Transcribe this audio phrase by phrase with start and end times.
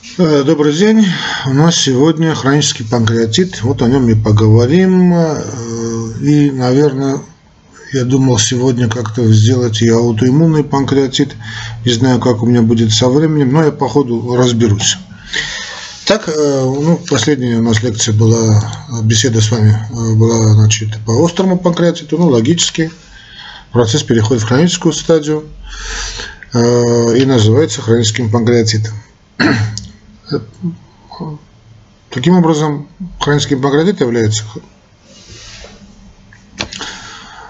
[0.00, 1.04] Э, добрый день.
[1.46, 3.62] У нас сегодня хронический панкреатит.
[3.62, 5.12] Вот о нем и поговорим.
[5.12, 5.42] Э,
[6.22, 7.18] и, наверное,
[7.92, 11.34] я думал сегодня как-то сделать и аутоиммунный панкреатит.
[11.84, 14.98] Не знаю, как у меня будет со временем, но я по ходу разберусь.
[16.06, 18.72] Так, э, ну, последняя у нас лекция была,
[19.02, 19.76] беседа с вами
[20.14, 22.92] была, значит, по острому панкреатиту, ну, логически.
[23.72, 25.44] Процесс переходит в хроническую стадию
[26.54, 28.94] и называется хроническим панкреатитом.
[32.10, 32.88] Таким образом,
[33.20, 34.44] хронический панкреатит является,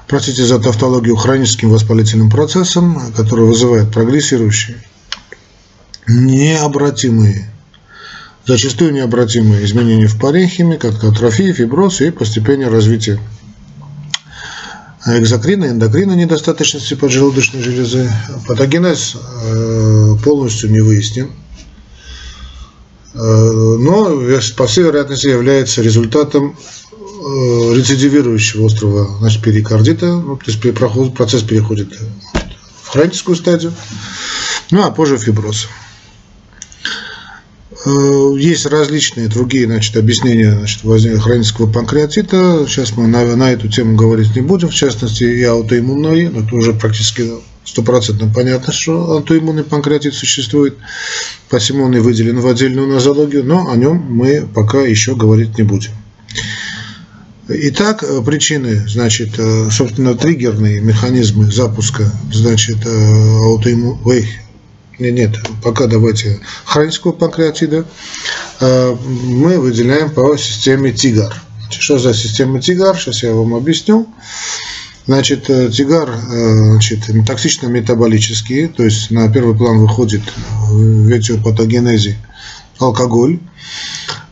[0.06, 4.82] простите за тавтологию, хроническим воспалительным процессом, который вызывает прогрессирующие,
[6.08, 7.50] необратимые,
[8.46, 13.20] зачастую необратимые изменения в паренхиме, как атрофия, фиброз и постепенное развитие
[15.06, 18.10] экзокрина, эндокрина недостаточности поджелудочной железы.
[18.46, 21.30] Патогенез э, полностью не выяснен.
[23.14, 24.20] Э, но
[24.56, 26.56] по всей вероятности является результатом
[26.92, 30.60] э, рецидивирующего острого значит, перикардита, ну, то есть
[31.14, 31.98] процесс переходит
[32.82, 33.72] в хроническую стадию,
[34.70, 35.68] ну а позже фиброз.
[37.88, 42.66] Э, есть различные другие значит, объяснения значит, хронического панкреатита.
[42.68, 46.74] Сейчас мы на, на эту тему говорить не будем, в частности и аутоиммунной, это уже
[46.74, 47.30] практически
[47.64, 50.76] стопроцентно понятно, что аутоиммунный панкреатит существует,
[51.48, 55.64] посему он и выделен в отдельную нозологию, но о нем мы пока еще говорить не
[55.64, 55.92] будем.
[57.48, 59.30] Итак, причины, значит,
[59.70, 63.98] собственно, триггерные механизмы запуска, значит, аутоиммун...
[64.04, 64.28] Ой,
[64.98, 67.84] нет, нет, пока давайте хронического панкреатида
[68.60, 71.34] мы выделяем по системе ТИГАР.
[71.70, 72.98] Что за система ТИГАР?
[72.98, 74.08] Сейчас я вам объясню.
[75.08, 80.20] Значит, э, тигар э, значит, токсично-метаболический, то есть на первый план выходит
[80.68, 82.18] в этиопатогенезе
[82.78, 83.40] алкоголь.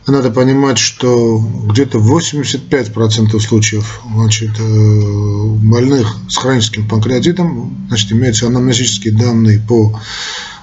[0.05, 9.15] Надо понимать, что где-то 85% случаев значит, э, больных с хроническим панкреатитом значит, имеются анамнезические
[9.15, 9.99] данные по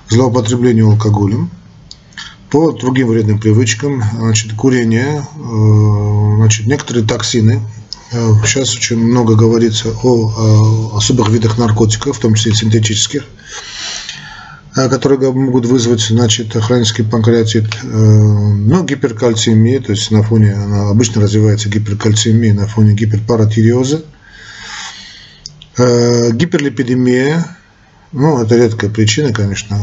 [0.09, 1.51] злоупотреблению алкоголем,
[2.51, 5.27] по другим вредным привычкам, значит, курение,
[6.37, 7.61] значит, некоторые токсины,
[8.15, 13.25] Э, сейчас очень много говорится о особых видах наркотиков, в том числе синтетических,
[14.77, 21.23] э, которые могут вызвать значит, хронический панкреатит, э, ну, гиперкальциемия, то есть на фоне, обычно
[21.23, 24.05] развивается гиперкальциемия на фоне гиперпаратиреоза,
[25.77, 27.57] гиперлипидемия,
[28.15, 29.79] ну, это редкая причина, конечно,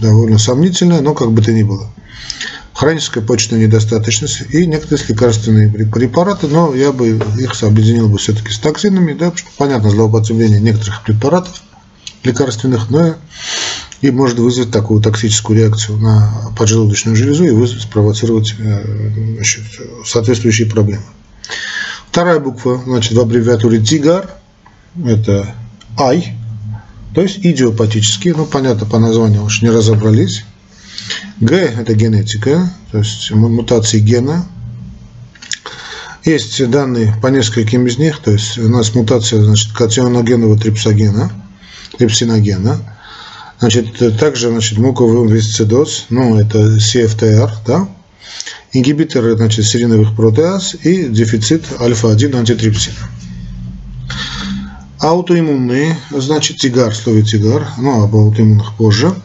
[0.00, 1.88] довольно сомнительная, но как бы то ни было
[2.80, 8.58] хроническая почечная недостаточность и некоторые лекарственные препараты, но я бы их объединил бы все-таки с
[8.58, 11.60] токсинами, да, потому что понятно злоупотребление некоторых препаратов
[12.24, 13.16] лекарственных, но
[14.00, 19.64] и может вызвать такую токсическую реакцию на поджелудочную железу и вызвать, спровоцировать э, значит,
[20.06, 21.04] соответствующие проблемы.
[22.10, 24.30] Вторая буква значит, в аббревиатуре ТИГАР–
[25.04, 25.54] это
[25.98, 26.34] I,
[27.14, 30.44] то есть идиопатические, ну понятно по названию уж не разобрались.
[31.40, 34.46] Г– это генетика, то есть мутации гена.
[36.24, 41.32] Есть данные по нескольким из них, то есть у нас мутация значит, катионогенного трипсогена,
[41.98, 42.78] трипсиногена.
[43.58, 47.88] Значит, также значит, муковый висцидоз, ну, это CFTR, да,
[48.72, 52.96] ингибиторы значит, сериновых протеаз и дефицит альфа-1 антитрипсина.
[55.00, 59.14] Аутоиммунные, значит, тигар, слово тигар, ну, об аутоиммунных позже–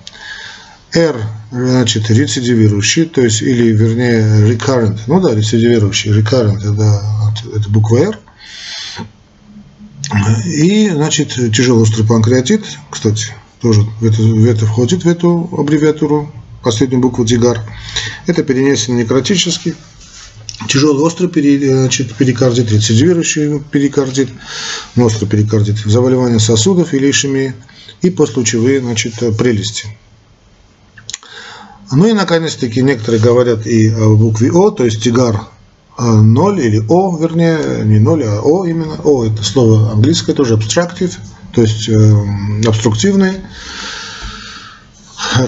[0.96, 1.16] R,
[1.52, 7.02] значит, рецидивирующий, то есть, или, вернее, recurrent, ну да, рецидивирующий, recurrent, это,
[7.54, 8.20] это буква R.
[10.46, 13.28] И, значит, тяжелый острый панкреатит, кстати,
[13.60, 16.32] тоже в это, в это входит, в эту аббревиатуру,
[16.64, 17.62] последнюю букву дигар.
[18.26, 19.76] Это перенесенный некротический,
[20.68, 24.30] тяжелый острый значит, перикардит, рецидивирующий перикардит,
[24.96, 27.56] острый перикардит, заболевания сосудов или ишемия
[28.02, 29.88] и послучевые значит, прелести.
[31.92, 35.48] Ну и, наконец-таки, некоторые говорят и о букве О, то есть тигар
[35.98, 39.00] 0 или О, вернее, не 0, а О именно.
[39.04, 41.14] О– это слово английское, тоже abstractive,
[41.54, 42.16] то есть э,
[42.68, 43.34] обструктивный,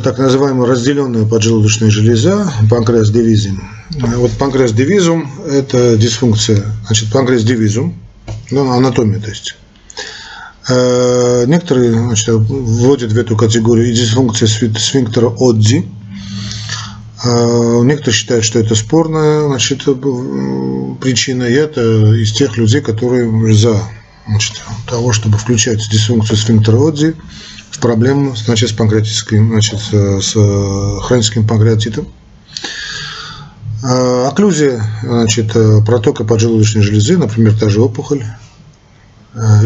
[0.03, 3.61] так называемая разделенная поджелудочная железа, панкреас дивизин.
[3.89, 7.95] Вот панкреас дивизум– это дисфункция, значит, панкреас дивизум,
[8.51, 9.55] ну, анатомия, то есть.
[10.69, 15.87] Э, некоторые значит, вводят в эту категорию и дисфункция сфинктера Одди,
[17.23, 19.93] а, некоторые считают, что это спорная значит, э,
[21.01, 21.43] причина.
[21.43, 23.81] Я это из тех людей, которые за
[24.27, 27.15] значит, того, чтобы включать дисфункцию сфинктера Одзи
[27.71, 30.33] в проблему значит, с панкреатическим, значит, с
[31.01, 32.07] хроническим панкреатитом.
[33.83, 35.53] Окклюзия значит,
[35.85, 38.23] протока поджелудочной железы, например, та же опухоль,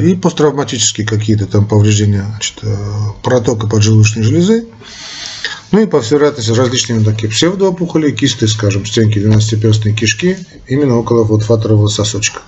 [0.01, 2.55] и посттравматические какие-то там повреждения значит,
[3.23, 4.65] протока поджелудочной железы,
[5.71, 10.37] ну и по всей вероятности различными такие псевдоопухоли, кисты, скажем, стенки двенадцатиперстной кишки,
[10.67, 12.41] именно около вот фаторового сосочка.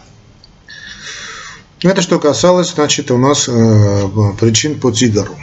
[1.84, 4.10] Это что касалось, значит, у нас э,
[4.40, 5.36] причин по тигру.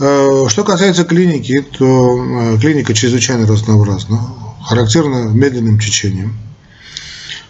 [0.00, 4.20] Э, что касается клиники, то э, клиника чрезвычайно разнообразна,
[4.60, 6.36] характерна медленным течением.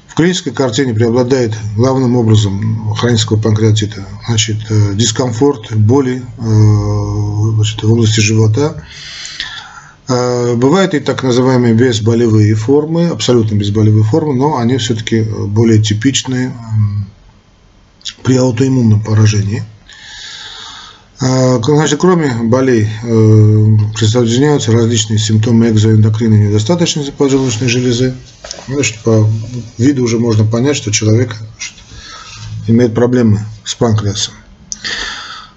[0.08, 4.58] В клинической картине преобладает главным образом хронического панкреатита значит,
[4.94, 8.84] дискомфорт, боли значит, в области живота.
[10.06, 16.52] Бывают и так называемые безболевые формы, абсолютно безболевые формы, но они все-таки более типичные
[18.22, 19.64] при аутоиммунном поражении.
[21.20, 23.66] А, значит, кроме болей э,
[23.96, 28.14] присоединяются различные симптомы экзоэндокринной недостаточности поджелудочной железы.
[28.66, 29.28] Значит, по
[29.78, 31.36] виду уже можно понять, что человек
[32.66, 34.34] имеет проблемы с панкреасом.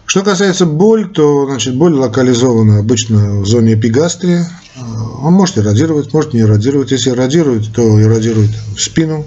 [0.06, 4.48] Что касается боль, то значит, боль локализована обычно в зоне эпигастрия.
[5.24, 6.92] Он может иррадировать, может не иррадировать.
[6.92, 9.26] Если иррадирует, то иррадирует в спину,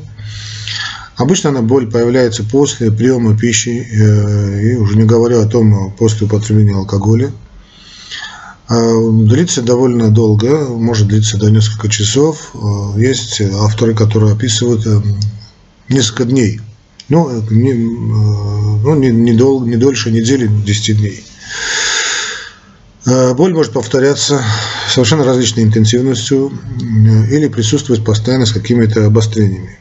[1.18, 6.28] Обычно она боль появляется после приема пищи, э, и уже не говоря о том, после
[6.28, 7.32] употребления алкоголя.
[8.68, 12.52] А, длится довольно долго, может длиться до нескольких часов.
[12.54, 15.02] Э, есть авторы, которые описывают э,
[15.88, 16.60] несколько дней.
[17.08, 21.24] Ну, не, ну, не, не, дол, не дольше недели, 10 дней.
[23.34, 24.44] Боль может повторяться
[24.90, 26.52] совершенно различной интенсивностью
[27.30, 29.78] или присутствовать постоянно с какими-то обострениями.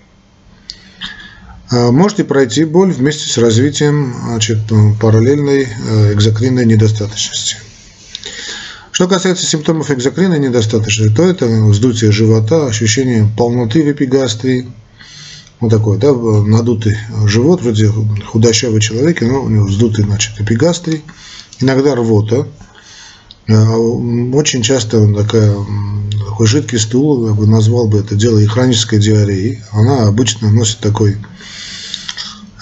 [1.70, 7.58] А, можете пройти боль вместе с развитием значит, ну, параллельной э, экзокринной недостаточности.
[8.92, 14.68] Что касается симптомов экзокринной недостаточности, то это вздутие живота, ощущение полноты в эпигастрии,
[15.60, 17.92] вот такой, да, надутый живот, вроде
[18.26, 21.04] худощавый человек, но у него вздутый, значит, эпигастрий,
[21.60, 22.48] иногда рвота,
[23.48, 25.56] очень часто такая,
[26.26, 30.80] такой жидкий стул, я бы назвал бы это дело и хронической диареей, она обычно носит
[30.80, 31.18] такой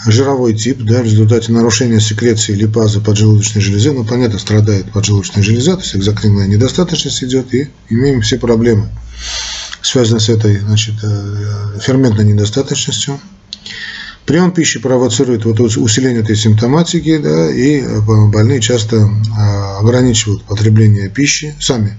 [0.06, 5.76] жировой тип, да, в результате нарушения секреции липазы поджелудочной железы, ну, понятно, страдает поджелудочная железа,
[5.76, 8.90] то есть экзокринная недостаточность идет, и имеем все проблемы,
[9.82, 13.20] связанные с этой, значит, э, ферментной недостаточностью.
[14.26, 21.10] Прием пищи провоцирует вот усиление этой симптоматики, да, и э, больные часто э, ограничивают потребление
[21.10, 21.96] пищи сами,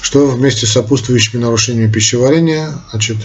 [0.00, 3.16] что вместе с сопутствующими нарушениями пищеварения, значит,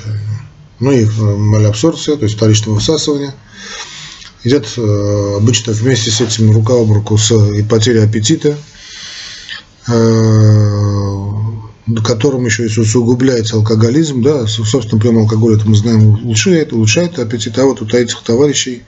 [0.80, 3.36] ну и малябсорбция, то есть вторичного высасывания,
[4.44, 8.58] идет э, обычно вместе с этим рука об руку с и потерей аппетита,
[9.88, 11.25] э,
[12.04, 17.58] которым еще и усугубляется алкоголизм, да, собственно, прием алкоголя, это мы знаем, улучшает, улучшает аппетит,
[17.58, 18.84] а вот у этих товарищей,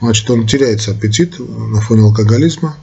[0.00, 2.76] значит, он теряется аппетит на фоне алкоголизма.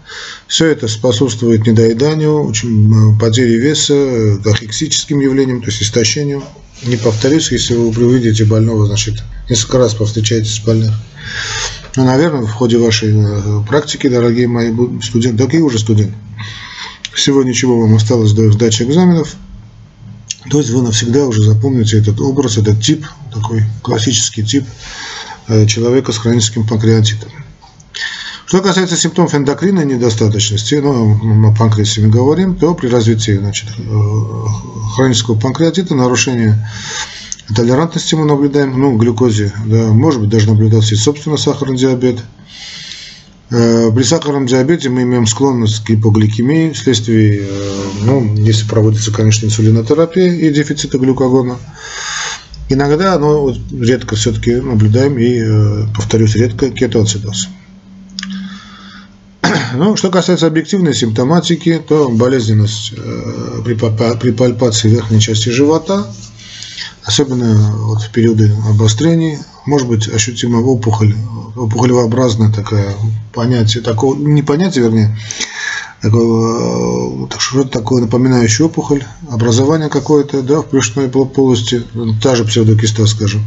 [0.47, 6.43] Все это способствует недоеданию, очень потере веса, кахексическим явлениям, то есть истощению.
[6.83, 10.93] Не повторюсь, если вы увидите больного, значит, несколько раз повстречаетесь с больным
[11.95, 16.15] ну, наверное, в ходе вашей э, практики, дорогие мои студенты, дорогие уже студенты,
[17.13, 19.35] всего ничего вам осталось до сдачи экзаменов.
[20.49, 24.65] То есть вы навсегда уже запомните этот образ, этот тип, такой классический тип
[25.47, 27.29] э, человека с хроническим панкреатитом.
[28.45, 33.83] Что касается симптомов эндокринной недостаточности, ну, мы о панкреасе говорим, то при развитии значит, э,
[34.95, 36.67] хронического панкреатита нарушение
[37.55, 42.19] толерантности мы наблюдаем, ну, глюкозе, да, может быть, даже наблюдаться и собственно сахарный диабет.
[43.51, 49.45] Э, при сахарном диабете мы имеем склонность к гипогликемии вследствие, э, ну, если проводится, конечно,
[49.45, 51.57] инсулинотерапия и дефицита глюкогона.
[52.69, 57.49] Иногда, но редко все-таки наблюдаем и, э, повторюсь, редко кетоацидоз.
[59.73, 62.93] Ну, что касается объективной симптоматики, то болезненность
[63.63, 66.07] при пальпации верхней части живота–
[67.03, 71.15] особенно вот в периоды обострений, может быть ощутима опухоль,
[71.55, 72.95] опухолевообразная такая
[73.33, 75.17] понятие, такое, не понятие, вернее,
[76.01, 81.83] такое, что-то такое напоминающее опухоль, образование какое-то, да, в брюшной полости,
[82.21, 83.41] та же псевдокиста, скажем.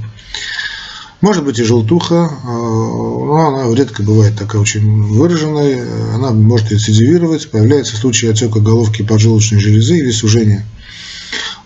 [1.20, 7.50] Может быть и желтуха, а, но она редко бывает такая очень выраженная, она может рецидивировать,
[7.50, 10.66] появляется в случае отека головки поджелудочной железы или сужения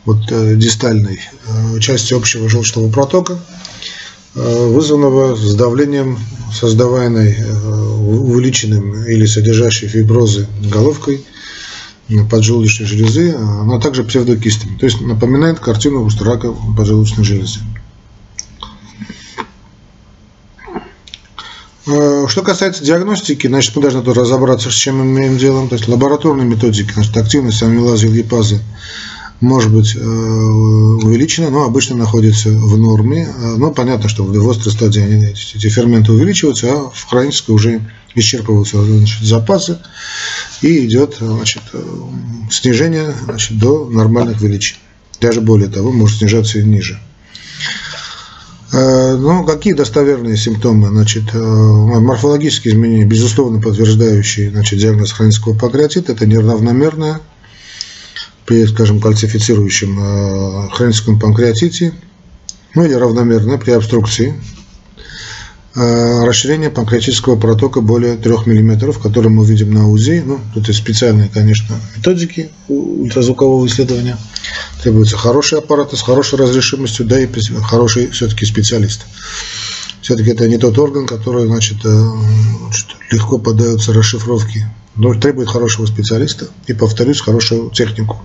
[0.05, 3.39] вот, э, дистальной э, части общего желчного протока,
[4.35, 6.19] э, вызванного с давлением,
[6.53, 7.37] создаваемой
[8.09, 11.27] увеличенным или содержащей фиброзы головкой,
[12.31, 14.79] поджелудочной железы, но также псевдокистами.
[14.79, 17.61] То есть напоминает картину рака поджелудочной железы.
[21.85, 25.69] Что касается диагностики, значит, мы должны тут разобраться, с чем мы имеем дело.
[25.69, 28.63] То есть лабораторные методики, значит, активность амилазы и липазы
[29.41, 33.29] может быть э, увеличена, но обычно находится в норме.
[33.29, 37.81] Э, но понятно, что в острой стадии они, эти ферменты увеличиваются, а в хронической уже
[38.15, 39.79] исчерпываются значит, запасы
[40.63, 41.63] и идет значит,
[42.51, 44.79] снижение значит, до нормальных величин.
[45.21, 46.99] Даже более того, может снижаться и ниже.
[48.73, 50.89] Э, ну, какие достоверные симптомы?
[50.89, 57.21] Значит, э, морфологические изменения, безусловно, подтверждающие значит, диагноз хронического панкреатита, это неравномерное
[58.49, 61.93] при, скажем, кальцифицирующем э, хроническом панкреатите,
[62.75, 64.35] ну или равномерное при обструкции
[65.81, 70.25] Э, расширение панкреатического протока более 3 мм, который мы видим на УЗИ.
[70.27, 74.19] Ну, тут есть специальные, конечно, методики ультразвукового исследования.
[74.83, 77.29] Требуются хорошие аппараты с хорошей разрешимостью, да и
[77.63, 79.03] хороший все-таки специалист.
[80.03, 82.11] Все-таки это не тот орган, который значит, э,
[83.13, 84.69] легко поддается расшифровке.
[84.97, 88.21] Но требует хорошего специалиста и, повторюсь, хорошую технику.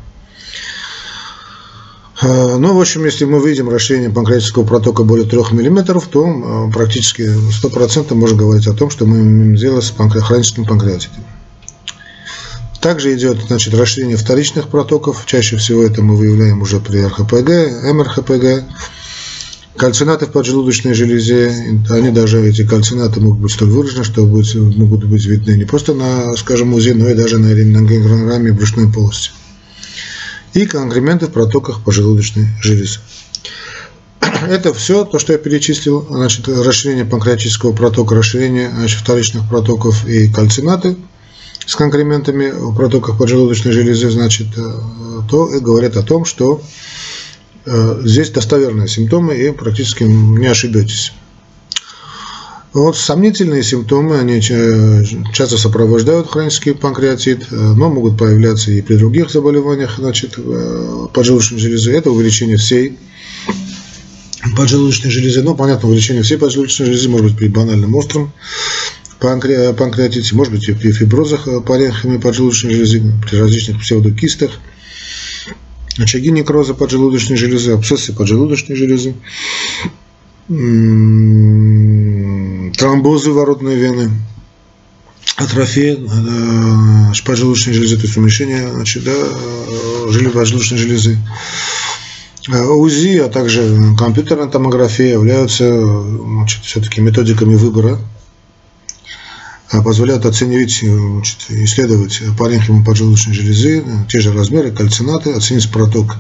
[2.24, 6.72] Э, ну, в общем, если мы видим расширение панкреатического протока более 3 мм, то э,
[6.72, 11.24] практически 100% можно говорить о том, что мы имеем дело с хроническим панкреатитом.
[12.80, 15.26] Также идет значит, расширение вторичных протоков.
[15.26, 18.64] Чаще всего это мы выявляем уже при РХПГ, МРХПГ.
[19.76, 21.52] Кальцинаты в поджелудочной железе,
[21.90, 26.36] они даже, эти кальцинаты могут быть столь выражены, что могут быть видны не просто на,
[26.38, 29.32] скажем, УЗИ, но и даже на рентгенограмме брюшной полости
[30.54, 33.00] и конкременты в протоках поджелудочной железы.
[34.50, 40.28] Это все, то, что я перечислил, значит, расширение панкреатического протока, расширение значит, вторичных протоков и
[40.28, 40.98] кальцинаты
[41.66, 46.62] с конкрементами в протоках поджелудочной железы, значит, э, то и говорят о том, что
[47.66, 51.14] э, здесь достоверные симптомы и практически не ошибетесь.
[52.74, 59.30] Вот сомнительные симптомы, они часто сопровождают хронический панкреатит, э, но могут появляться и при других
[59.30, 61.94] заболеваниях значит, э, поджелудочной железы.
[61.94, 62.98] Это увеличение всей
[64.58, 65.44] поджелудочной железы.
[65.44, 68.34] Ну, понятно, увеличение всей поджелудочной железы может быть при банальном остром
[69.20, 74.52] панкреатите, может быть и при фиброзах э, паренхимы поджелудочной железы, при различных псевдокистах,
[76.00, 79.14] очаги некроза поджелудочной железы, абсцессы поджелудочной железы
[82.94, 84.12] тромбозы воротной вены,
[85.38, 91.18] атрофия э, поджелудочной железы, то есть уменьшение значит, да, э, поджелудочной железы.
[92.50, 97.98] Э, УЗИ, а также компьютерная томография являются значит, все-таки методиками выбора,
[99.84, 106.18] позволяют оценить, значит, исследовать паренхиму поджелудочной железы, те же размеры, кальцинаты, оценить проток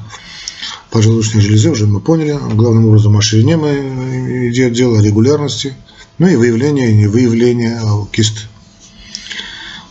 [0.90, 5.76] поджелудочной железы, уже мы поняли, главным образом о ширине мы идет дело, о регулярности–
[6.18, 8.48] ну и выявление и невыявление кист.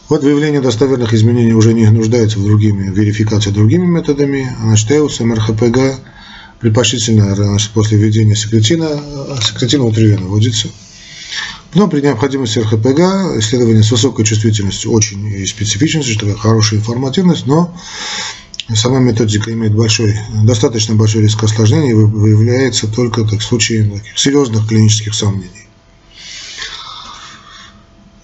[0.09, 4.47] Вот выявление достоверных изменений уже не нуждается в другими, верификации другими методами.
[4.61, 5.79] Значит, ЭУС, МРХПГ
[6.61, 8.89] предпочтительно после введения секретина,
[9.43, 10.69] секретина внутривенно вводится.
[11.75, 17.75] Но при необходимости РХПГ исследование с высокой чувствительностью, очень и специфичностью, что хорошая информативность, но
[18.75, 20.15] сама методика имеет большой,
[20.45, 25.62] достаточно большой риск осложнений и выявляется только так, в случае таких серьезных клинических сомнений.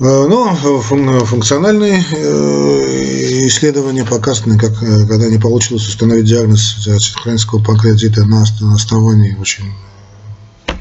[0.00, 6.86] Э, ну, функциональные э, исследования показаны, как, э, когда не получилось установить диагноз
[7.16, 8.42] хронического панкреатита на
[8.74, 9.64] основании очень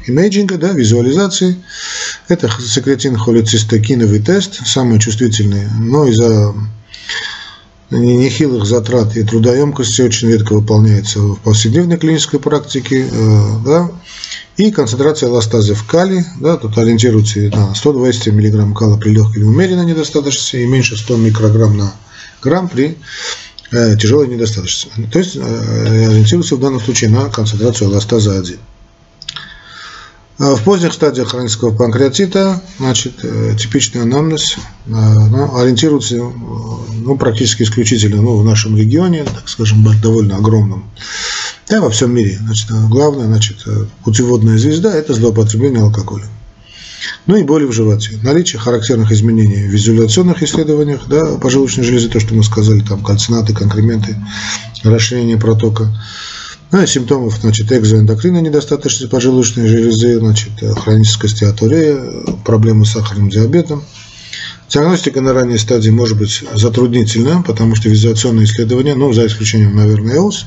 [0.06, 1.56] имейджинга, да, визуализации.
[2.28, 6.54] Это секретин холецистокиновый тест, самый чувствительный, но из-за
[7.90, 13.06] нехилых затрат и трудоемкости очень редко выполняется в повседневной клинической практике.
[13.64, 13.90] Да.
[14.58, 19.44] И концентрация эластазы в кале, да, тут ориентируется на 120 мг кала при легкой или
[19.44, 21.92] умеренной недостаточности и меньше 100 микрограмм на
[22.42, 22.98] грамм при
[23.70, 24.90] э, тяжелой недостаточности.
[25.12, 28.58] То есть э, ориентируется в данном случае на концентрацию эластаза 1.
[30.38, 37.64] А в поздних стадиях хронического панкреатита значит, э, типичный анамнез э, ну, ориентируется ну, практически
[37.64, 40.88] исключительно ну, в нашем регионе, так скажем, довольно огромном,
[41.68, 42.38] да, во всем мире.
[42.40, 43.64] Значит, главное, значит,
[44.04, 46.26] путеводная звезда– это злоупотребление алкоголя.
[47.26, 48.18] Ну и боли в животе.
[48.22, 53.54] Наличие характерных изменений в визуляционных исследованиях, да, поджелудочной железы, то, что мы сказали, там кальцинаты,
[53.54, 54.16] конкременты,
[54.84, 55.90] расширение протока.
[56.70, 61.98] Ну, и симптомов, значит, экзоэндокринной недостаточности поджелудочной железы, значит, хроническая стеатория,
[62.44, 63.82] проблемы с сахарным диабетом,
[64.68, 70.16] Диагностика на ранней стадии может быть затруднительна, потому что визуационные исследования, ну, за исключением, наверное,
[70.16, 70.44] ЭОС,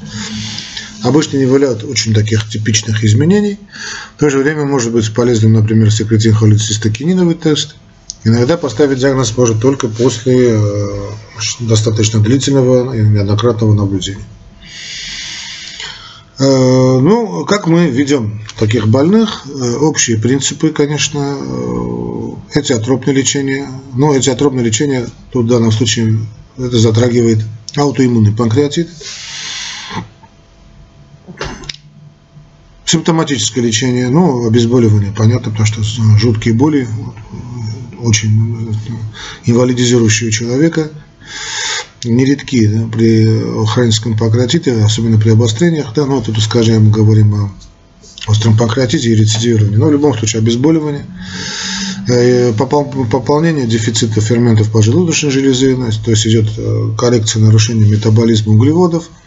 [1.01, 3.57] обычно не выявляют очень таких типичных изменений.
[4.15, 7.75] В то же время может быть полезным, например, секретин-холецистокининовый тест.
[8.23, 11.09] Иногда поставить диагноз может только после э,
[11.61, 14.23] достаточно длительного и неоднократного наблюдения.
[16.41, 19.45] Э, ну, как мы ведем таких больных?
[19.45, 21.37] Э, общие принципы, конечно,
[22.55, 23.69] этиотропное лечение.
[23.93, 26.17] Но этиотропное лечение тут в данном случае
[26.57, 27.45] это затрагивает
[27.75, 28.89] аутоиммунный панкреатит.
[32.85, 35.83] Симптоматическое лечение, ну, обезболивание, понятно, потому что
[36.17, 36.87] жуткие боли,
[37.99, 38.75] очень
[39.45, 40.89] инвалидизирующие человека,
[42.03, 47.51] нередки да, при хроническом панкреатите, особенно при обострениях, да, ну, тут, скажем, говорим о
[48.27, 51.05] остром панкреатите и рецидивировании, но в любом случае обезболивание,
[52.07, 59.09] э, пополнение дефицита ферментов поджелудочной железы, то есть идет э, коррекция нарушения метаболизма углеводов–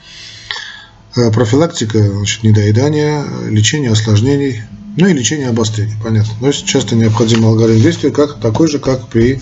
[1.17, 4.63] Э, профилактика значит, недоедания, лечение осложнений,
[4.97, 6.33] ну и лечение обострений, понятно.
[6.41, 9.41] Но часто необходим алгоритм действия, как, такой же, как при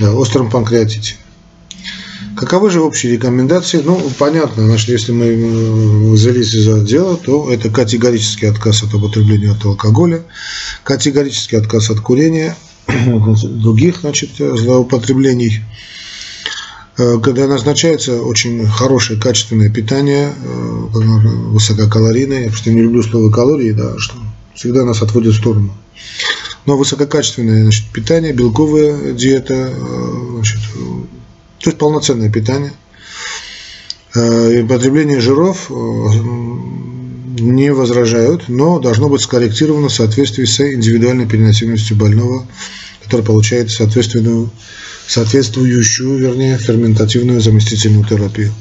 [0.00, 1.16] остром панкреатите.
[2.36, 3.80] Каковы же общие рекомендации?
[3.84, 9.52] Ну, понятно, значит, если мы э, взялись за дело, то это категорический отказ от употребления
[9.52, 10.22] от алкоголя,
[10.84, 15.62] категорический отказ от курения, других значит, злоупотреблений,
[16.98, 20.98] Э, когда назначается очень хорошее, качественное питание, э,
[21.52, 24.14] высококалорийное, я просто не люблю слово калории, да, что
[24.54, 25.74] всегда нас отводит в сторону.
[26.64, 29.72] Но высококачественное значит, питание, белковая диета,
[30.32, 30.60] значит,
[31.66, 32.72] то есть полноценное питание.
[34.14, 42.46] И потребление жиров не возражают, но должно быть скорректировано в соответствии с индивидуальной переносимостью больного,
[43.02, 44.48] который получает соответственную
[45.08, 48.52] соответствующую, вернее, ферментативную заместительную терапию.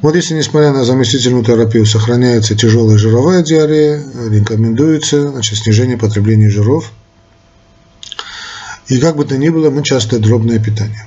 [0.00, 6.90] Вот если, несмотря на заместительную терапию, сохраняется тяжелая жировая диарея, рекомендуется значит, снижение потребления жиров.
[8.88, 11.06] И как бы то ни было, мы часто дробное питание.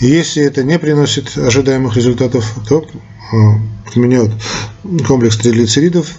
[0.00, 3.36] Если это не приносит ожидаемых результатов, то э,
[3.92, 4.32] применяют
[5.06, 6.10] комплекс триглицеридов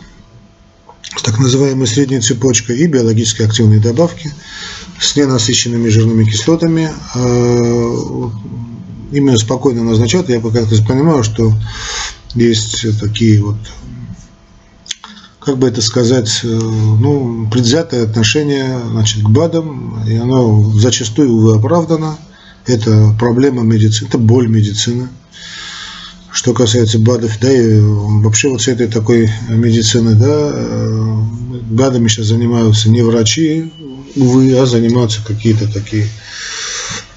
[1.15, 4.31] с так называемой средней цепочкой и биологически активные добавки–
[4.99, 6.91] с ненасыщенными жирными кислотами.
[7.13, 8.31] А,
[9.11, 10.29] именно спокойно назначают.
[10.29, 11.53] Я как-то понимаю, что
[12.33, 13.57] есть такие вот,
[15.39, 21.55] как бы это сказать, э, ну, предвзятое отношение значит, к БАДам, и оно зачастую, увы,
[21.55, 22.17] оправдано.
[22.67, 25.07] Это проблема медицины, это боль медицины.
[26.31, 31.21] Что касается БАДов, да, и вообще вот с этой такой медицины, да, э,
[31.71, 33.71] БАДами сейчас занимаются не врачи,
[34.15, 36.07] увы, а занимаются какие-то такие,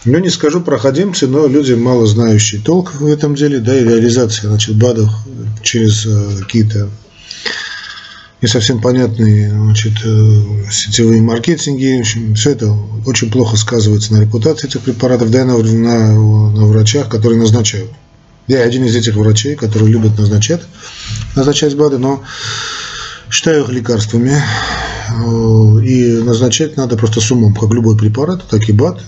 [0.06, 4.48] ну не скажу проходимцы, но люди мало знающие толк в этом деле, да, и реализация,
[4.48, 5.10] значит, БАДов
[5.62, 6.88] через э, какие-то
[8.42, 11.98] не совсем понятные значит, э, сетевые маркетинги.
[11.98, 12.74] В общем, все это
[13.07, 17.90] очень плохо сказывается на репутации этих препаратов, да и на, на, на врачах, которые назначают.
[18.46, 20.62] Я один из этих врачей, которые любят назначать,
[21.37, 22.22] назначать БАДы, но
[23.31, 24.33] считаю их лекарствами.
[25.11, 29.03] Э, и назначать надо просто с умом, как любой препарат, так и БАД.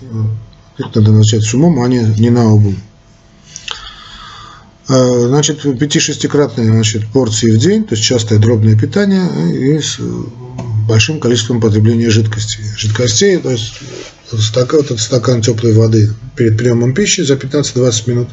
[0.79, 2.77] Их надо назначать с умом, а не, не на обум.
[4.92, 9.98] Э, значит, 5-6-кратные значит, порции в день, то есть частое дробное питание и с
[10.87, 12.59] большим количеством потребления жидкости.
[12.76, 13.81] Жидкостей, то есть
[14.38, 18.28] стакан, этот стакан теплой воды перед приемом пищи за 15-20 минут.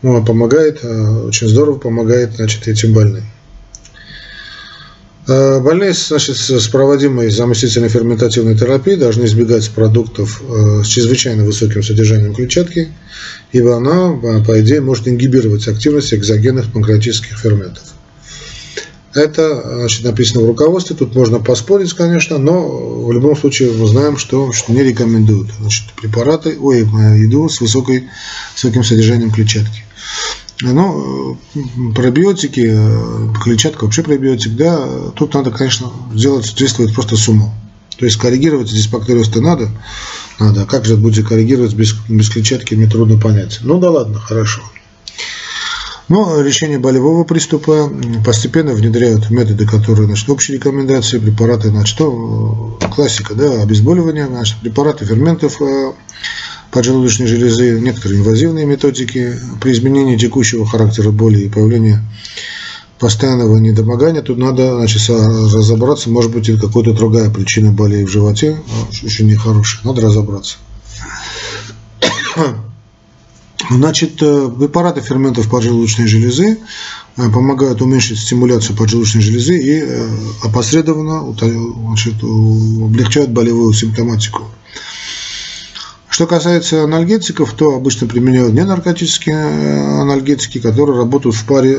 [0.00, 3.24] Ну, помогает, э, очень здорово помогает значит, этим больным.
[5.28, 11.82] Э, больные значит, с проводимой заместительной ферментативной терапией должны избегать продуктов э, с чрезвычайно высоким
[11.82, 12.88] содержанием клетчатки,
[13.52, 17.82] ибо она, э, по идее, может ингибировать активность экзогенных панкреатических ферментов.
[19.12, 24.16] Это значит, написано в руководстве, тут можно поспорить, конечно, но в любом случае мы знаем,
[24.16, 26.86] что, что не рекомендуют значит, препараты, ой,
[27.18, 28.08] еду с высокой,
[28.54, 29.82] высоким содержанием клетчатки.
[30.60, 31.38] Ну,
[31.94, 37.54] пробиотики, э, клетчатка вообще пробиотик, да, тут надо, конечно, сделать, действовать просто с умом.
[37.96, 39.70] То есть коррегировать диспактериоз-то надо,
[40.38, 40.62] надо.
[40.62, 43.58] А как же будете коррегировать без, без клетчатки, мне трудно понять.
[43.62, 44.62] Ну да ладно, хорошо.
[46.08, 47.92] Но решение болевого приступа
[48.24, 55.04] постепенно внедряют методы, которые, значит, общие рекомендации, препараты, значит, то, классика, да, обезболивание, значит, препараты
[55.04, 55.92] ферментов, э,
[56.70, 59.38] поджелудочной железы, некоторые инвазивные методики.
[59.60, 61.98] При изменении текущего характера боли и появлении
[62.98, 68.60] постоянного недомогания, тут надо значит, разобраться, может быть, и какая-то другая причина болей в животе,
[69.02, 70.56] очень нехорошая, надо разобраться.
[73.70, 76.58] Значит, э, препараты ферментов поджелудочной железы
[77.16, 80.08] э, помогают уменьшить стимуляцию поджелудочной железы и э,
[80.44, 84.44] опосредованно значит, облегчают болевую симптоматику.
[86.18, 89.36] Что касается анальгетиков, то обычно применяют не наркотические
[90.02, 91.78] анальгетики, которые работают в паре,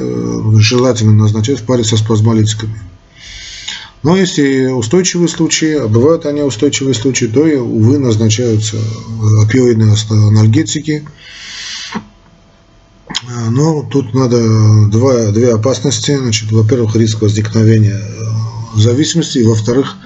[0.61, 2.79] желательно назначать в паре со спазмолитиками.
[4.01, 8.77] Но если устойчивые случаи, а бывают они устойчивые случаи, то, увы, назначаются
[9.43, 11.05] опиоидные анальгетики–
[13.49, 16.15] ну, тут надо два, две опасности.
[16.15, 19.97] Значит, во-первых, риск возникновения э, зависимости, и во-вторых,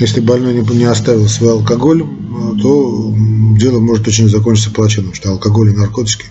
[0.00, 3.07] если больной не, не оставил свой алкоголь, э, то
[3.58, 6.26] дело может очень закончиться плачевно, потому что алкоголь и наркотики,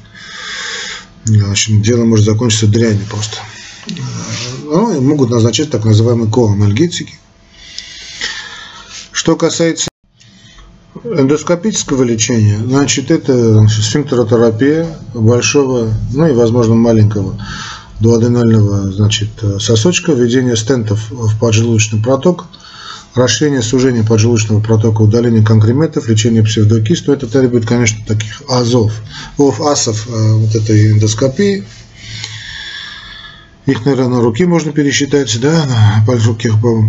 [1.26, 3.38] в общем, дело может закончиться дрянью просто.
[3.90, 3.94] Э,
[4.64, 7.16] ну, могут назначать так называемые коанальгетики.
[9.12, 9.90] Что касается
[11.04, 17.38] эндоскопического лечения, значит, это значит, сфинктеротерапия большого, ну и, возможно, маленького
[18.00, 22.46] дуоденального значит, сосочка, введение стентов в поджелудочный проток,
[23.18, 28.94] расширение сужения поджелудочного протока, удаление конкреметов, лечение псевдокист, но это требует, конечно, таких азов,
[29.38, 31.66] асов э, вот этой эндоскопии,
[33.68, 36.38] их, наверное, на руки можно пересчитать, да, на пальцах,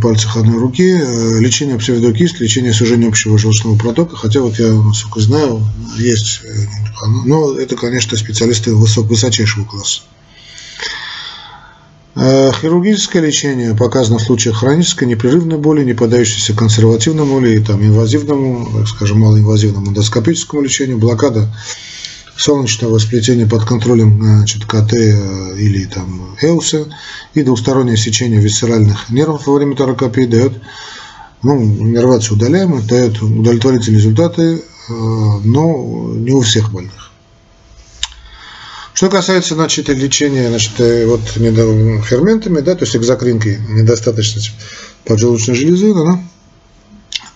[0.01, 0.89] пальцах одной руки.
[0.89, 4.15] Э, лечение псевдокист, лечение сужения общего желчного протока.
[4.15, 5.61] Хотя вот я, насколько знаю,
[5.97, 6.49] есть, э,
[7.27, 10.03] но это, конечно, специалисты высок, высочайшего класса.
[12.15, 18.87] Э, хирургическое лечение показано в случаях хронической непрерывной боли, не поддающейся консервативному или там, инвазивному,
[18.87, 21.49] скажем, малоинвазивному эндоскопическому лечению, блокада
[22.37, 26.87] солнечного сплетения под контролем значит, КТ э, или там Эуса
[27.35, 30.53] и двустороннее сечение висцеральных нервов во время торакопии дает
[31.43, 37.08] ну, нервацию удаляемую, дает удовлетворительные результаты, э, но не у всех больных.
[38.99, 44.51] Что касается значит, лечения значит, э, вот, ферментами, да, то есть экзокринкой, недостаточность
[45.05, 46.21] поджелудочной железы, да,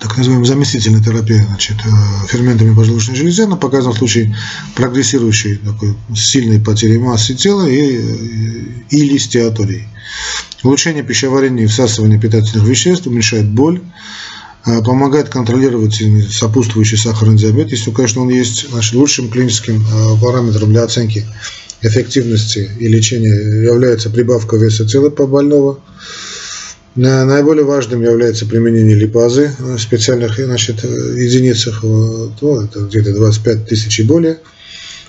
[0.00, 4.36] так называемая заместительная терапия значит, э, ферментами поджелудочной железы, она показана в случае
[4.74, 7.94] прогрессирующей такой сильной потери массы тела и,
[8.90, 9.86] или стеатории.
[10.64, 13.80] Улучшение пищеварения и всасывания питательных веществ уменьшает боль,
[14.64, 19.84] помогает контролировать сопутствующий сахарный диабет, если, конечно, он есть значит, лучшим клиническим
[20.20, 21.26] параметром для оценки
[21.82, 25.80] эффективности и лечения является прибавка веса тела по больного,
[26.94, 34.02] Наиболее важным является применение липазы в специальных значит, единицах, ну, это где-то 25 тысяч и
[34.02, 34.40] более,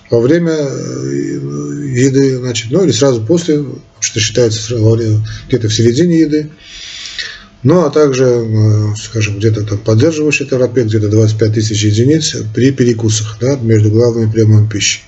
[0.09, 3.65] во время э, еды, значит, ну или сразу после,
[3.99, 4.75] что считается
[5.47, 6.49] где-то в середине еды,
[7.63, 13.37] ну а также, э, скажем, где-то там поддерживающий терапевт, где-то 25 тысяч единиц при перекусах
[13.39, 15.01] да, между главными приемами пищи.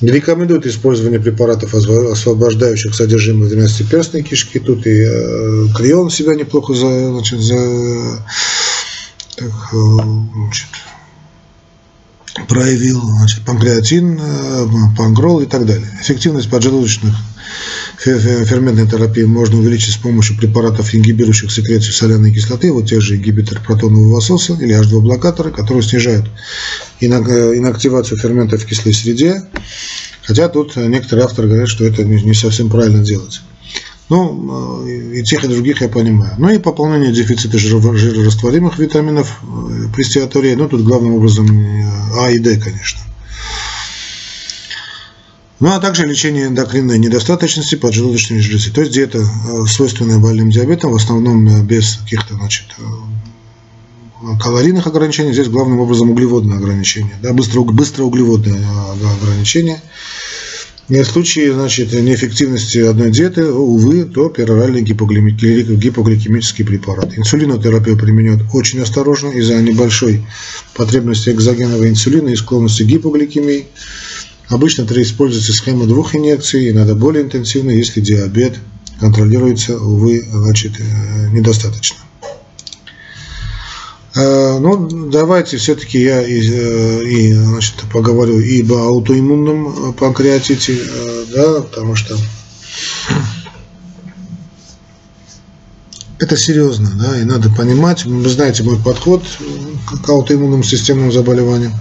[0.00, 4.60] Не рекомендуют использование препаратов, освобождающих содержимое 12-перстной кишки.
[4.60, 8.22] Тут и э, крион себя неплохо за, значит, за,
[9.36, 9.76] так, э,
[10.34, 10.68] значит,
[12.46, 15.88] проявил, значит, панкреатин, э, пангрол и так далее.
[16.00, 17.14] Эффективность поджелудочных
[17.98, 23.60] ферментной терапии можно увеличить с помощью препаратов, ингибирующих секрецию соляной кислоты, вот те же ингибитор
[23.60, 26.26] протонового насоса или H2-блокаторы, которые снижают
[27.00, 29.42] инактивацию ферментов в кислой среде,
[30.22, 33.40] хотя тут некоторые авторы говорят, что это не совсем правильно делать.
[34.08, 36.34] Ну, и тех, и других я понимаю.
[36.38, 41.46] Ну и пополнение дефицита жирорастворимых витаминов э, при стеатории, ну тут главным образом
[42.18, 43.00] А и Д, конечно.
[45.60, 48.70] Ну, а также лечение эндокринной недостаточности поджелудочной железы.
[48.70, 52.82] То есть диета, э, свойственная больным диабетом, в основном э, без каких-то значит, э,
[54.40, 55.32] калорийных ограничений.
[55.32, 57.16] Здесь главным образом углеводное ограничение.
[57.20, 58.64] Да, быстро, быстро углеводное
[59.20, 59.80] ограничение.
[60.88, 67.18] И в случае значит, неэффективности одной диеты, увы, то пероральный гипогликемический препарат.
[67.18, 70.24] Инсулинотерапию применяют очень осторожно из-за небольшой
[70.74, 73.66] потребности экзогенного инсулина и склонности гипогликемии.
[74.48, 78.54] Обычно это используется схема двух инъекций, и надо более интенсивно, если диабет
[78.98, 81.98] контролируется, увы, значит, э, недостаточно.
[84.18, 90.76] Э, ну, давайте все-таки я и, э, и значит, поговорю и об аутоиммунном панкреатите,
[91.32, 92.16] да, потому что
[96.18, 99.22] это серьезно, да, и надо понимать, вы знаете мой подход
[100.02, 101.74] к аутоиммунным системным заболеваниям.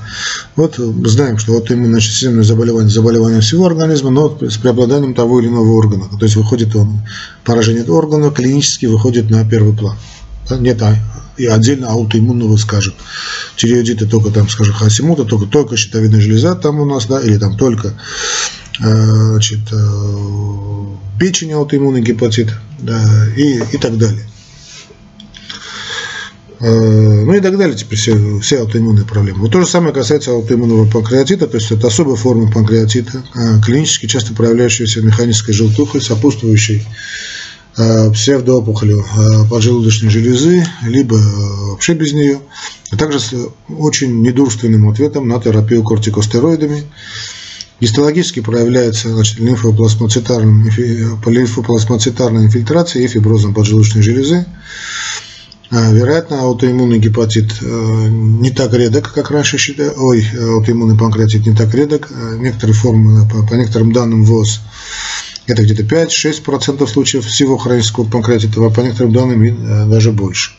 [0.55, 5.71] Вот знаем, что аутоиммунное системное заболевание– заболевание всего организма, но с преобладанием того или иного
[5.71, 6.05] органа.
[6.19, 6.99] То есть выходит он,
[7.43, 9.97] поражение органа клинически выходит на первый план.
[10.51, 10.95] Нет а,
[11.37, 12.93] и отдельно аутоиммунного, скажем.
[13.55, 17.57] Тиреоидиты только там, скажем, хасимута, только, только щитовидная железа там у нас, да, или там
[17.57, 17.93] только
[18.79, 20.85] э, значит, э,
[21.19, 24.27] печень аутоиммунный гепатит, да, и, и так далее.
[26.59, 29.41] Э, ну и так далее, теперь все, все аутоиммунные проблемы.
[29.41, 33.23] Вот то же самое касается аутоиммунного панкреатита, то есть это особая форма панкреатита,
[33.63, 36.83] клинически часто проявляющаяся механической желтухой, сопутствующей
[37.77, 41.21] псевдоопухолью э, поджелудочной железы, либо э,
[41.69, 42.39] вообще без нее,
[42.91, 43.31] а также с
[43.69, 46.83] очень недурственным ответом на терапию кортикостероидами.
[47.79, 50.71] Гистологически проявляется значит, лимфоплазмоцитарной,
[51.27, 54.47] лимфоплазмоцитарной инфильтрацией и фиброзом поджелудочной железы.
[55.69, 59.91] Вероятно, аутоиммунный гепатит не так редок, как раньше считали.
[59.95, 62.09] Ой, аутоиммунный панкреатит не так редок.
[62.39, 64.61] Некоторые формы, по некоторым данным ВОЗ,
[65.47, 70.51] это где-то 5-6% случаев всего хронического панкреатита, а по некоторым данным э, даже больше.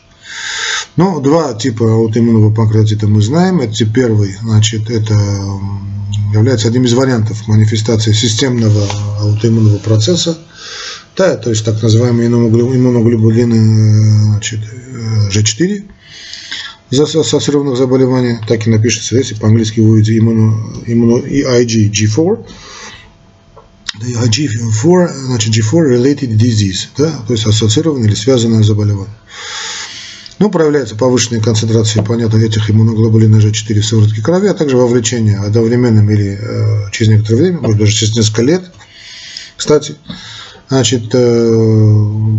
[0.96, 3.60] Ну, два типа аутоиммунного панкреатита мы знаем.
[3.60, 5.14] Это тип первый, значит, это
[6.32, 8.84] является одним из вариантов манифестации системного
[9.20, 10.38] аутоиммунного процесса.
[11.16, 14.60] Да, то есть так называемые иммуноглобулины значит,
[15.30, 15.84] G4
[16.90, 22.46] э, ассоциированных заболеваний, так и напишется, если по-английски увидите иммуно, иммуно, IG G4,
[24.00, 29.14] G4, значит, G4 related disease, да, то есть ассоциированное или связанное заболевание.
[30.38, 36.08] Ну, проявляется повышенная концентрация, понятно, этих иммуноглобулина G4 в сыворотке крови, а также вовлечение одновременным
[36.10, 38.62] или э, через некоторое время, может даже через несколько лет.
[39.56, 39.96] Кстати,
[40.68, 42.38] значит, э,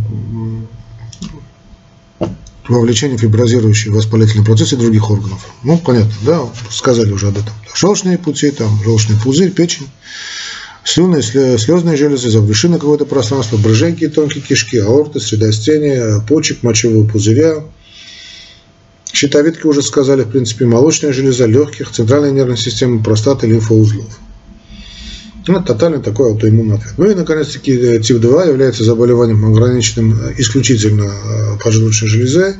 [2.69, 5.45] вовлечение фиброзирующие воспалительные процессы других органов.
[5.63, 7.53] Ну, понятно, да, сказали уже об этом.
[7.75, 9.87] Желчные пути, там, желчный пузырь, печень
[10.83, 17.63] слюны, слезные железы, завышено какое-то пространство, брыженьки, тонкие кишки, аорты, средостения, почек, мочевого пузыря,
[19.11, 24.19] щитовидки уже сказали, в принципе, молочная железа, легких, центральная нервная система, простаты, лимфоузлов.
[25.47, 26.93] Ну, тотальный такой аутоиммунный ответ.
[26.97, 32.55] Ну и, наконец-таки, э, тип 2 является заболеванием ограниченным э, исключительно э, поджелудочной железой,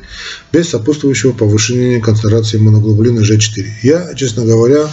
[0.51, 3.65] без сопутствующего повышения концентрации моноглобулина G4.
[3.83, 4.89] Я, честно говоря,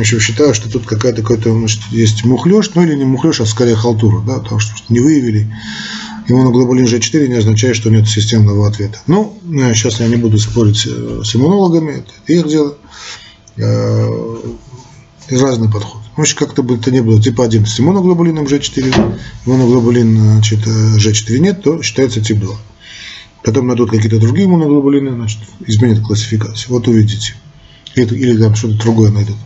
[0.00, 4.22] общем, считаю, что тут какая-то может, есть мухлеж, ну или не мухлеж, а скорее халтура,
[4.22, 5.54] да, потому что не выявили.
[6.28, 8.98] Иммуноглобулин G4 не означает, что нет системного ответа.
[9.06, 9.36] Ну,
[9.74, 12.76] сейчас я не буду спорить э, с иммунологами, это их дело.
[13.56, 14.38] Э,
[15.30, 16.00] разный подход.
[16.16, 20.96] В общем, как-то бы это не было типа 1 с иммуноглобулином G4, иммуноглобулин значит, э,
[20.96, 22.54] G4 нет, то считается тип 2.
[23.44, 26.72] Потом найдут какие-то другие иммуноглобулины, значит, изменят классификацию.
[26.72, 27.34] Вот увидите.
[27.94, 29.36] Или, или там что-то другое найдут.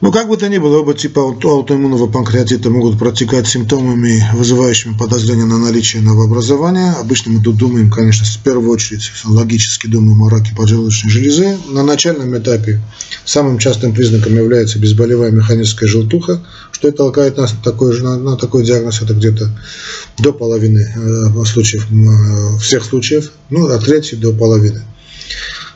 [0.00, 5.44] Ну, как бы то ни было, оба типа аутоиммунного панкреатита могут протекать симптомами, вызывающими подозрение
[5.44, 6.92] на наличие новообразования.
[6.92, 11.58] Обычно мы тут думаем, конечно, в первую очередь, логически думаем о раке поджелудочной железы.
[11.68, 12.80] На начальном этапе
[13.26, 18.36] самым частым признаком является безболевая механическая желтуха, что и толкает нас на такой, на, на
[18.38, 19.50] такой диагноз, это где-то
[20.18, 24.82] до половины э, случаев, э, всех случаев, ну, от трети до половины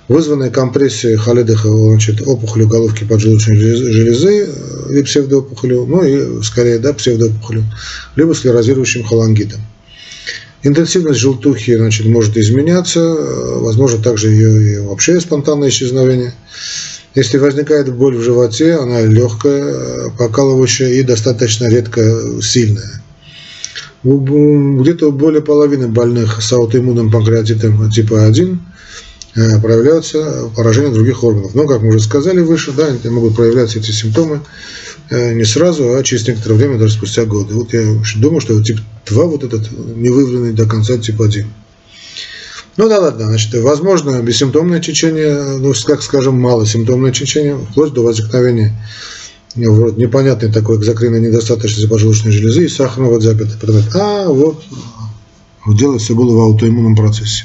[0.08, 4.48] вызванная компрессией Халидыха, значит, опухолью головки поджелудочной железы
[4.90, 7.64] или псевдоопухолью, ну и скорее, да, псевдоопухолью,
[8.16, 9.60] либо склерозирующим холангитом.
[10.62, 13.00] Интенсивность желтухи значит, может изменяться,
[13.60, 16.34] возможно также ее и вообще спонтанное исчезновение.
[17.14, 23.02] Если возникает боль в животе, она легкая, покалывающая и достаточно редко сильная.
[24.02, 28.93] Где-то более половины больных с аутоиммунным панкреатитом типа 1 Э,
[29.34, 31.54] проявляются поражения других органов.
[31.54, 34.40] Но, как мы уже сказали выше, да, могут проявляться эти симптомы
[35.10, 37.54] э, не сразу, а через некоторое время, даже спустя годы.
[37.54, 37.82] Вот я
[38.16, 41.46] думаю, что тип 2 вот этот не выявленный до конца тип 1.
[42.76, 48.76] Ну да ладно, значит, возможно бессимптомное течение, ну, как скажем, малосимптомное течение, вплоть до возникновения
[49.56, 53.56] вот, непонятной такой экзокринной недостаточности поджелудочной железы и сахарного диабета.
[53.94, 54.64] А вот
[55.68, 57.44] дело все было в аутоиммунном процессе.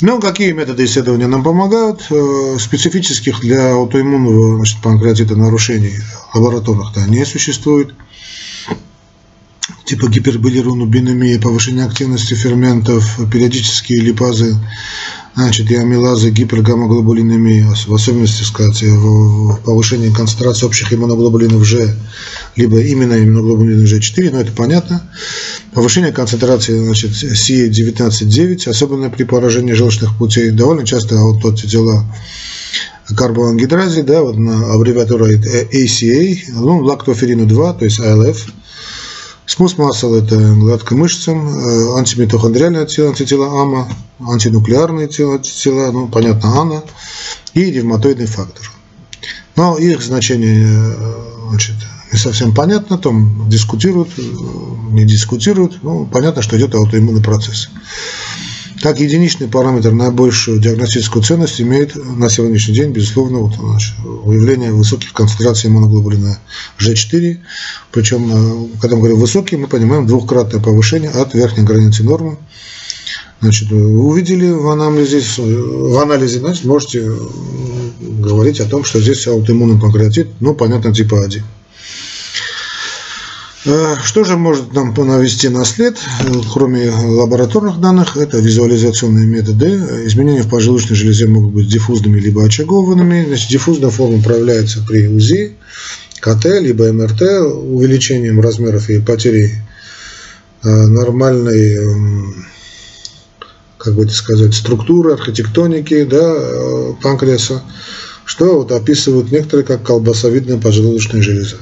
[0.00, 2.06] Ну, какие методы исследования нам помогают?
[2.10, 5.98] Э, специфических для аутоиммунного значит, панкреатита нарушений
[6.34, 7.94] лабораторных-то не существует.
[9.84, 14.56] Типа гипербилирунобинемия, повышение активности ферментов, периодические липазы
[15.38, 21.94] значит, и амилазы гипергаммоглобулинами, в особенности, сказать, в повышении концентрации общих иммуноглобулинов G,
[22.56, 25.08] либо именно иммуноглобулины G4, но это понятно.
[25.72, 32.04] Повышение концентрации, значит, CA19-9, особенно при поражении желчных путей, довольно часто вот эти дела
[33.16, 38.38] карбоангидразе, да, вот на аббревиатура ACA, ну, лактоферину 2, то есть ILF,
[39.48, 43.88] Смус масел– это гладкая мышцам, э, антимитохондриальное тело, антитела АМА,
[44.20, 46.82] антинуклеарные тела, тела ну, понятно, АНА,
[47.54, 48.70] и ревматоидный фактор.
[49.56, 51.76] Но их значение э, значит,
[52.12, 54.22] не совсем понятно, там дискутируют, э,
[54.90, 57.70] не дискутируют, ну, понятно, что идет аутоиммунный процесс.
[58.82, 65.12] Как единичный параметр наибольшую диагностическую ценность имеет на сегодняшний день, безусловно, вот, значит, выявление высоких
[65.12, 66.38] концентраций иммуноглобулина
[66.78, 67.38] G4.
[67.90, 72.38] Причем, э, когда мы говорим высокий, мы понимаем двухкратное повышение от верхней границы нормы.
[73.40, 77.10] Значит, увидели в анализе, в анализе значит, можете
[78.00, 81.42] говорить о том, что здесь аутоиммунный панкреатит, ну, понятно, типа 1.
[83.68, 89.66] Э, что же может нам навести на след, э, кроме лабораторных данных, это визуализационные методы.
[90.06, 93.26] Изменения в поджелудочной железе могут быть диффузными либо очагованными.
[93.26, 95.58] Значит, диффузная форма проявляется при УЗИ,
[96.18, 99.52] КТ, либо МРТ, увеличением размеров и потерей
[100.62, 102.46] э, нормальной, эм,
[103.76, 107.62] как бы это сказать, структуры, архитектоники да, панкреаса,
[108.24, 111.58] что вот описывают некоторые как колбасовидная поджелудочная железа.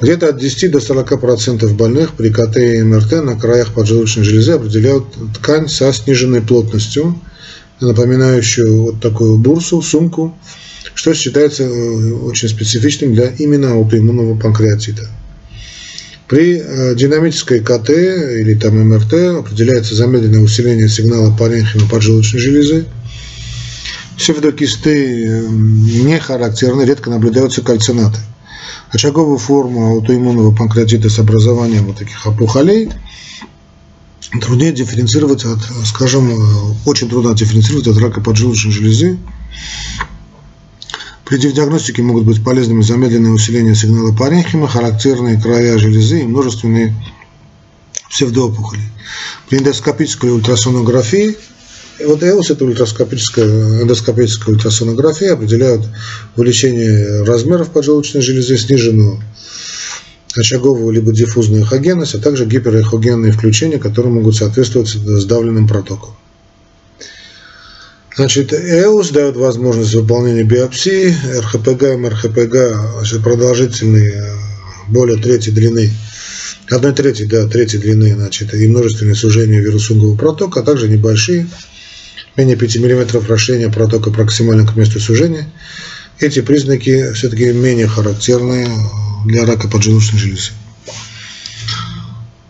[0.00, 4.52] Где-то от 10 до 40% процентов больных при КТ и МРТ на краях поджелудочной железы
[4.52, 7.18] определяют ткань со сниженной плотностью,
[7.80, 10.36] напоминающую вот такую бурсу, сумку,
[10.94, 15.08] что считается э, очень специфичным для именно аутоиммунного панкреатита.
[16.28, 22.86] При э, динамической КТ или там МРТ определяется замедленное усиление сигнала паренхима поджелудочной железы.
[24.16, 28.18] Псевдокисты э, не характерны, редко наблюдаются кальцинаты
[28.94, 32.90] очаговую форму аутоиммунного панкреатита с образованием вот таких опухолей
[34.40, 36.32] труднее дифференцировать от, скажем,
[36.86, 39.18] очень трудно дифференцировать от рака поджелудочной железы.
[41.24, 46.94] При диагностике могут быть полезными замедленное усиление сигнала паренхима, характерные края железы и множественные
[48.10, 48.82] псевдоопухоли.
[49.48, 51.36] При эндоскопической ультрасонографии
[52.00, 55.86] вот ЭОС, это ультраскопическая, эндоскопическая ультрасонография, определяют
[56.36, 59.22] увеличение размеров поджелудочной железы, сниженную
[60.36, 66.16] очаговую либо диффузную эхогенность, а также гиперэхогенные включения, которые могут соответствовать сдавленным протокам.
[68.16, 74.24] Значит, ЭОС дает возможность выполнения биопсии, РХПГ, МРХПГ, продолжительные,
[74.88, 75.90] более третьей длины,
[76.70, 81.48] одной трети, да, третьей длины, значит, и множественные сужения вирусунгового протока, а также небольшие
[82.36, 85.46] менее 5 мм расширения протока проксимально к месту сужения.
[86.20, 88.68] Эти признаки все-таки менее характерны
[89.26, 90.52] для рака поджелудочной железы.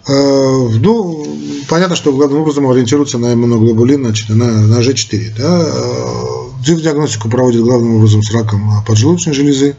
[0.07, 5.35] А, ну, понятно, что главным образом ориентируются на иммуноглобулин, значит, на, на G4.
[5.38, 6.75] Да?
[6.77, 9.77] Диагностику проводят главным образом с раком поджелудочной железы.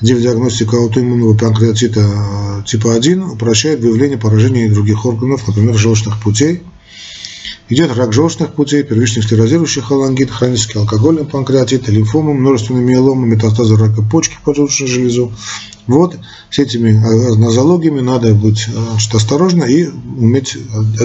[0.00, 2.04] Диагностика аутоиммунного панкреатита
[2.66, 6.62] типа 1 упрощает выявление поражений других органов, например, желчных путей,
[7.70, 14.02] Идет рак желчных путей, первичный склерозирующий холангит, хронический алкогольный панкреатит, лимфома, множественные миеломы, метастазы рака
[14.02, 15.32] почки, поджелудочную железу.
[15.86, 16.16] Вот
[16.50, 16.92] с этими
[17.36, 20.56] нозологиями надо быть значит, осторожно и уметь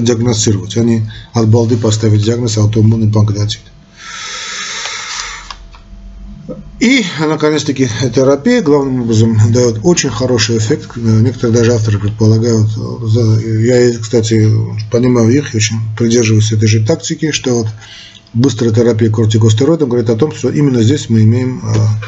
[0.02, 3.62] диагностировать, а не от балды поставить диагноз аутоиммунный панкреатит.
[6.80, 10.92] И, наконец-таки, терапия главным образом дает очень хороший эффект.
[10.96, 12.70] Некоторые даже авторы предполагают,
[13.60, 14.50] я, кстати,
[14.90, 17.68] понимаю их, очень придерживаюсь этой же тактики, что вот
[18.34, 22.00] быстрая терапия кортикостероидом говорит о том, что именно здесь мы имеем а,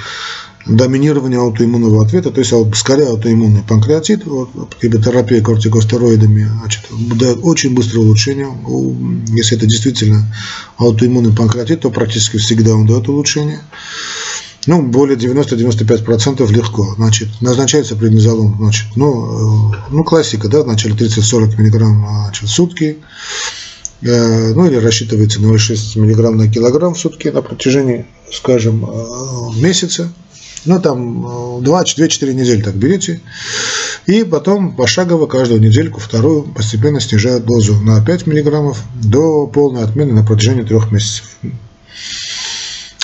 [0.65, 6.81] доминирование аутоиммунного ответа, то есть скорее аутоиммунный панкреатит, вот, либо терапия кортикостероидами значит,
[7.17, 8.47] дает очень быстрое улучшение.
[9.35, 10.33] Если это действительно
[10.77, 13.59] аутоиммунный панкреатит, то практически всегда он дает улучшение.
[14.67, 16.93] Ну, более 90-95% легко.
[16.95, 22.97] Значит, назначается преднизолон, значит, ну, э, ну, классика, да, вначале 30-40 мг значит, в сутки,
[24.01, 30.13] э, ну, или рассчитывается 0,6 мг на килограмм в сутки на протяжении, скажем, э, месяца.
[30.65, 31.25] Ну, там
[31.63, 33.19] 2-4 недели так берите.
[34.05, 40.13] И потом пошагово каждую недельку, вторую, постепенно снижают дозу на 5 мг до полной отмены
[40.13, 41.25] на протяжении трех месяцев.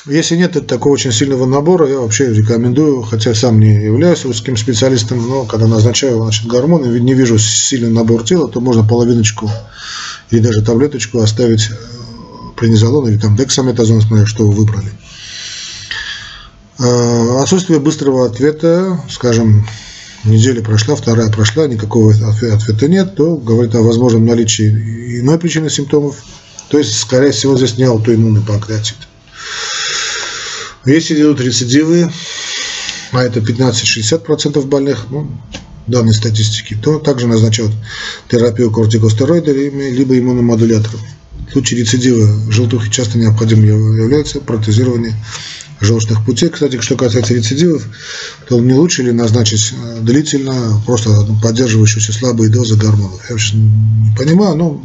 [0.07, 5.27] Если нет такого очень сильного набора, я вообще рекомендую, хотя сам не являюсь узким специалистом,
[5.27, 9.51] но когда назначаю значит, гормоны, не вижу сильный набор тела, то можно половиночку
[10.31, 11.69] или даже таблеточку оставить
[12.55, 14.91] преднизолон или там дексаметазон, смотря что вы выбрали.
[16.79, 19.67] Э, отсутствие быстрого ответа, скажем,
[20.23, 26.23] неделя прошла, вторая прошла, никакого ответа нет, то говорит о возможном наличии иной причины симптомов.
[26.69, 28.95] То есть, скорее всего, здесь не аутоиммунный панкреатит.
[30.85, 32.11] Если идут рецидивы,
[33.11, 35.29] а это 15-60% больных, ну,
[35.87, 37.71] данной статистики, то также назначают
[38.29, 41.07] терапию кортикостероидами либо иммуномодуляторами.
[41.49, 45.15] В случае рецидива желтухи часто необходимо является протезирование
[45.79, 46.49] желчных путей.
[46.49, 47.87] Кстати, что касается рецидивов,
[48.47, 53.21] то не лучше ли назначить э, длительно просто поддерживающиеся слабые дозы гормонов?
[53.29, 54.83] Я вообще не понимаю, но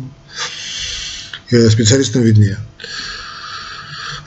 [1.70, 2.58] специалистам виднее.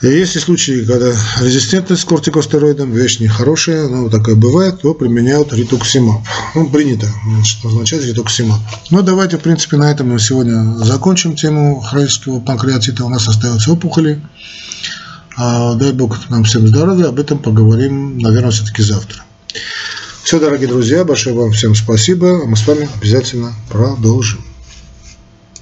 [0.02, 6.20] Есть и случаи, когда резистентность к кортикостероидам, вещь нехорошая, но такое бывает, то применяют ритуксимаб.
[6.54, 8.60] Ну, принято значит, назначать ритуксимаб.
[8.90, 13.04] Ну, давайте, в принципе, на этом мы сегодня закончим тему хронического панкреатита.
[13.04, 14.20] У нас остаются опухоли.
[15.36, 19.22] А, дай Бог нам всем здоровья, об этом поговорим, наверное, все-таки завтра.
[20.24, 22.46] Все, дорогие друзья, большое вам всем спасибо.
[22.46, 24.40] Мы с вами обязательно продолжим.